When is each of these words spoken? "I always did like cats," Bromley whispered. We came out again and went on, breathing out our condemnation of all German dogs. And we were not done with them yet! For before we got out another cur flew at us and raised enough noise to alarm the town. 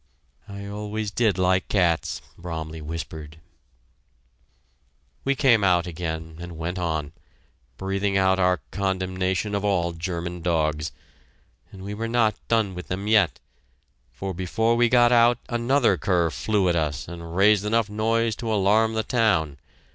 "I 0.49 0.65
always 0.65 1.11
did 1.11 1.37
like 1.37 1.67
cats," 1.67 2.23
Bromley 2.35 2.81
whispered. 2.81 3.39
We 5.23 5.35
came 5.35 5.63
out 5.63 5.85
again 5.85 6.37
and 6.39 6.57
went 6.57 6.79
on, 6.79 7.11
breathing 7.77 8.17
out 8.17 8.39
our 8.39 8.61
condemnation 8.71 9.53
of 9.53 9.63
all 9.63 9.91
German 9.91 10.41
dogs. 10.41 10.91
And 11.71 11.83
we 11.83 11.93
were 11.93 12.07
not 12.07 12.33
done 12.47 12.73
with 12.73 12.87
them 12.87 13.05
yet! 13.07 13.39
For 14.11 14.33
before 14.33 14.75
we 14.75 14.89
got 14.89 15.11
out 15.11 15.37
another 15.49 15.97
cur 15.97 16.31
flew 16.31 16.67
at 16.67 16.75
us 16.75 17.07
and 17.07 17.35
raised 17.37 17.63
enough 17.63 17.87
noise 17.87 18.35
to 18.37 18.51
alarm 18.51 18.95
the 18.95 19.03
town. 19.03 19.59